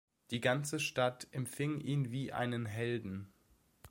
Die 0.31 0.39
ganze 0.41 0.79
Stadt 0.79 1.27
empfing 1.29 1.79
ihn 1.79 2.09
wie 2.09 2.33
einen 2.33 2.65
Helden. 2.65 3.31